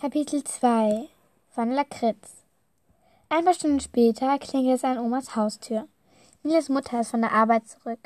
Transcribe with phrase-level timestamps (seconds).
[0.00, 1.08] Kapitel 2
[1.50, 2.44] von Lakritz
[3.30, 5.88] Ein paar Stunden später klingelt es an Omas Haustür.
[6.44, 7.98] Milas Mutter ist von der Arbeit zurück.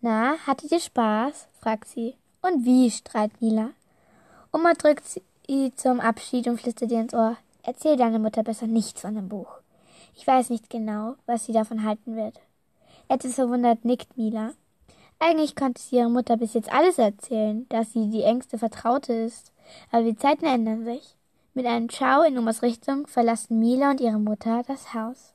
[0.00, 1.46] Na, hattet ihr Spaß?
[1.60, 2.16] fragt sie.
[2.42, 2.90] Und wie?
[2.90, 3.70] strahlt Mila.
[4.52, 7.36] Oma drückt sie zum Abschied und flüstert ihr ins Ohr.
[7.62, 9.60] Erzähl deiner Mutter besser nichts von dem Buch.
[10.16, 12.40] Ich weiß nicht genau, was sie davon halten wird.
[13.06, 14.50] Etwas verwundert nickt Mila.
[15.20, 19.52] Eigentlich konnte sie ihrer Mutter bis jetzt alles erzählen, dass sie die engste Vertraute ist.
[19.92, 21.14] Aber die Zeiten ändern sich.
[21.52, 25.34] Mit einem Ciao in Omas Richtung verlassen Mila und ihre Mutter das Haus.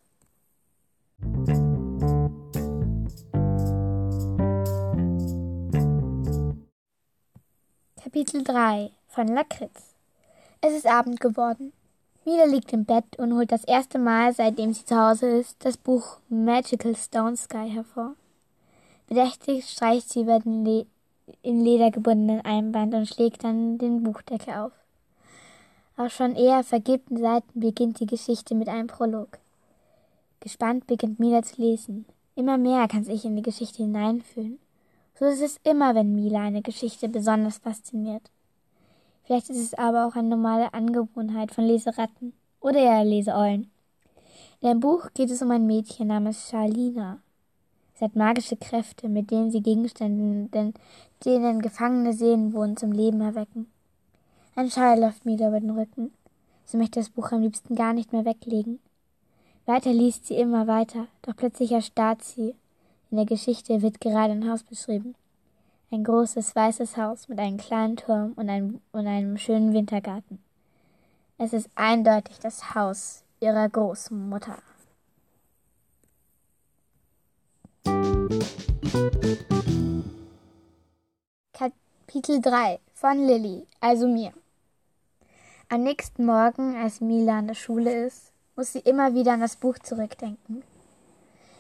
[8.02, 9.94] Kapitel 3 von Lakritz
[10.62, 11.74] Es ist Abend geworden.
[12.24, 15.76] Mila liegt im Bett und holt das erste Mal, seitdem sie zu Hause ist, das
[15.76, 18.16] Buch Magical Stone Sky hervor.
[19.08, 20.86] Bedächtig streicht sie über den Le
[21.42, 24.85] in Leder gebundenen Einband und schlägt dann den Buchdeckel auf.
[25.98, 29.40] Auf schon eher vergilbten Seiten beginnt die Geschichte mit einem Prolog.
[30.42, 32.06] Gespannt beginnt Mila zu lesen.
[32.36, 34.60] Immer mehr kann sich in die Geschichte hineinfühlen.
[35.18, 38.30] So ist es immer, wenn Mila eine Geschichte besonders fasziniert.
[39.24, 43.72] Vielleicht ist es aber auch eine normale Angewohnheit von Leseratten oder ja Leseeulen.
[44.60, 47.20] In dem Buch geht es um ein Mädchen namens Charlina.
[47.94, 50.74] Sie hat magische Kräfte, mit denen sie Gegenstände,
[51.24, 53.68] denen gefangene Seelen wohnen, zum Leben erwecken.
[54.58, 56.14] Ein Schal läuft mir über den Rücken.
[56.64, 58.80] Sie möchte das Buch am liebsten gar nicht mehr weglegen.
[59.66, 62.56] Weiter liest sie immer weiter, doch plötzlich erstarrt sie.
[63.12, 65.14] In der Geschichte wird gerade ein Haus beschrieben.
[65.92, 70.40] Ein großes weißes Haus mit einem kleinen Turm und einem, und einem schönen Wintergarten.
[71.38, 74.58] Es ist eindeutig das Haus ihrer Großmutter.
[81.52, 84.32] Kapitel 3 von Lilly, also mir.
[85.68, 89.56] Am nächsten Morgen, als Mila an der Schule ist, muss sie immer wieder an das
[89.56, 90.64] Buch zurückdenken.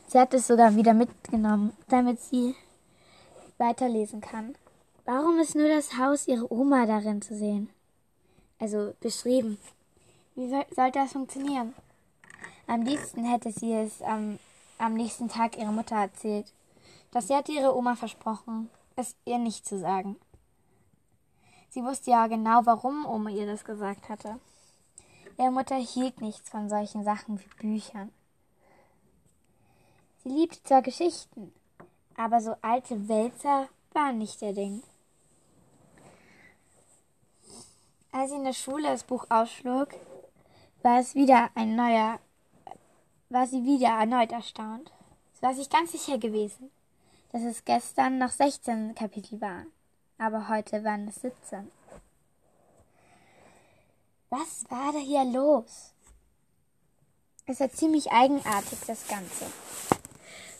[0.08, 2.54] Sie hat es sogar wieder mitgenommen, damit sie
[3.58, 4.56] weiterlesen kann.
[5.06, 7.72] Warum ist nur das Haus ihrer Oma darin zu sehen?
[8.60, 9.58] Also beschrieben.
[10.36, 11.74] Wie sollte das funktionieren?
[12.68, 14.38] Am liebsten hätte sie es am,
[14.78, 16.54] am nächsten Tag ihrer Mutter erzählt.
[17.18, 20.18] Sie hatte ihre Oma versprochen, es ihr nicht zu sagen.
[21.76, 24.40] Sie wusste ja genau, warum Oma ihr das gesagt hatte.
[25.38, 28.14] Ihre Mutter hielt nichts von solchen Sachen wie Büchern.
[30.24, 31.52] Sie liebte zwar Geschichten,
[32.16, 34.84] aber so alte Wälzer waren nicht ihr Ding.
[38.14, 39.90] Als sie in der Schule das Buch ausschlug,
[40.82, 42.20] war es wieder ein neuer,
[43.28, 44.94] war sie wieder erneut erstaunt.
[45.34, 46.72] Sie war sich ganz sicher gewesen,
[47.34, 49.74] dass es gestern noch 16 Kapitel waren,
[50.18, 51.72] aber heute waren es 17.
[54.30, 55.94] Was war da hier los?
[57.46, 59.46] Es war ziemlich eigenartig, das Ganze.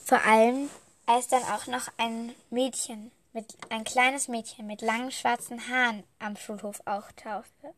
[0.04, 0.70] Vor allem,
[1.06, 6.38] als dann auch noch ein Mädchen, mit, ein kleines Mädchen mit langen schwarzen Haaren am
[6.38, 7.74] Schulhof auftauchte.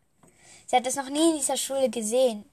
[0.67, 2.45] Sie hat es noch nie in dieser Schule gesehen.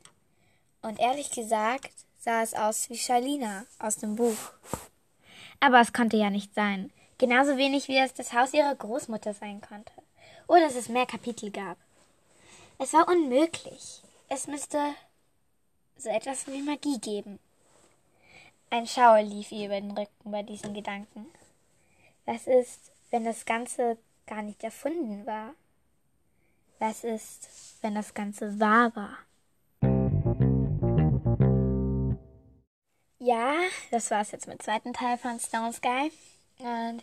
[0.81, 4.53] Und ehrlich gesagt sah es aus wie Charlina aus dem Buch.
[5.61, 6.93] Aber es konnte ja nicht sein.
[7.19, 9.93] Genauso wenig wie es das Haus ihrer Großmutter sein konnte.
[10.49, 11.79] Oder dass es mehr Kapitel gab.
[12.79, 14.03] Es war unmöglich.
[14.29, 14.79] Es müsste
[15.97, 17.39] so etwas wie Magie geben.
[18.71, 21.27] Ein Schauer lief ihr über den Rücken bei diesen Gedanken.
[22.27, 25.55] Was ist, wenn das Ganze gar nicht erfunden war?
[26.81, 27.49] Was ist,
[27.83, 29.19] wenn das Ganze wahr war?
[33.21, 33.55] Ja,
[33.91, 36.11] das war's jetzt mit dem zweiten Teil von Stone Sky.
[36.59, 37.03] Und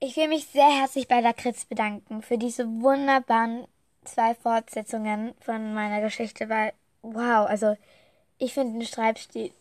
[0.00, 3.66] ich will mich sehr herzlich bei Lakritz bedanken für diese wunderbaren
[4.04, 7.76] zwei Fortsetzungen von meiner Geschichte, weil, wow, also
[8.38, 9.52] ich finde den Schreibstil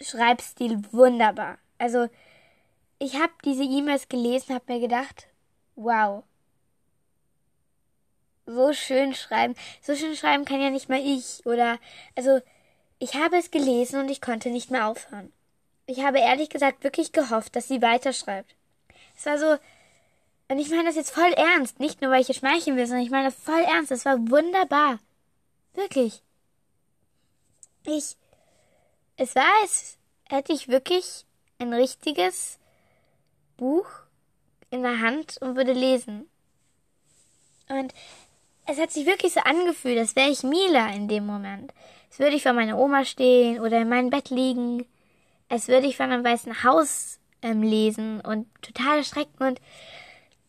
[0.00, 1.58] Schreibstil wunderbar.
[1.78, 2.08] Also,
[2.98, 5.28] ich habe diese E-Mails gelesen, habe mir gedacht,
[5.76, 6.22] wow.
[8.46, 9.54] So schön schreiben.
[9.82, 11.44] So schön schreiben kann ja nicht mal ich.
[11.44, 11.78] Oder,
[12.16, 12.40] also,
[12.98, 15.32] ich habe es gelesen und ich konnte nicht mehr aufhören.
[15.90, 18.54] Ich habe ehrlich gesagt wirklich gehofft, dass sie weiterschreibt.
[19.16, 19.58] Es war so,
[20.48, 21.80] und ich meine das jetzt voll ernst.
[21.80, 23.90] Nicht nur, weil ich ihr schmeicheln will, sondern ich meine das voll ernst.
[23.90, 24.98] Es war wunderbar.
[25.72, 26.22] Wirklich.
[27.86, 28.16] Ich,
[29.16, 29.96] es war, als
[30.28, 31.24] hätte ich wirklich
[31.58, 32.58] ein richtiges
[33.56, 33.88] Buch
[34.68, 36.28] in der Hand und würde lesen.
[37.70, 37.94] Und
[38.66, 41.72] es hat sich wirklich so angefühlt, als wäre ich Mila in dem Moment.
[42.10, 44.86] Als würde ich vor meiner Oma stehen oder in meinem Bett liegen.
[45.48, 49.42] Als würde ich von einem weißen Haus ähm, lesen und total erschrecken.
[49.42, 49.60] Und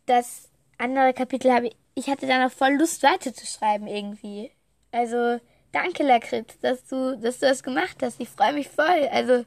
[0.06, 1.70] das andere Kapitel habe
[2.00, 4.52] ich hatte dann auch voll Lust weiterzuschreiben irgendwie.
[4.92, 5.40] Also,
[5.72, 8.20] danke, Lakritz, dass du, dass du das gemacht hast.
[8.20, 9.08] Ich freue mich voll.
[9.12, 9.46] Also,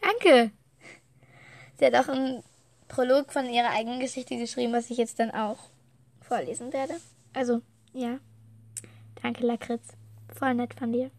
[0.00, 0.50] danke.
[1.78, 2.42] Sie hat auch einen
[2.88, 5.58] Prolog von ihrer eigenen Geschichte geschrieben, was ich jetzt dann auch
[6.20, 6.94] vorlesen werde.
[7.32, 7.62] Also,
[7.92, 8.18] ja.
[9.22, 9.88] Danke, Lakritz.
[10.34, 11.10] Voll nett von dir.